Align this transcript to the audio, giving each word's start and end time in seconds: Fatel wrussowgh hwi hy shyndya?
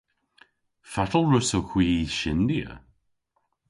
Fatel 0.91 1.25
wrussowgh 1.27 1.71
hwi 1.73 1.87
hy 1.93 2.01
shyndya? 2.17 2.69